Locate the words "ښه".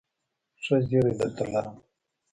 0.63-0.75